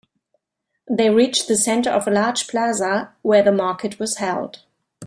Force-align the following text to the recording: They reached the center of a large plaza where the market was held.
They 0.89 1.11
reached 1.11 1.47
the 1.47 1.55
center 1.55 1.91
of 1.91 2.07
a 2.07 2.09
large 2.09 2.47
plaza 2.47 3.13
where 3.21 3.43
the 3.43 3.51
market 3.51 3.99
was 3.99 4.17
held. 4.17 4.63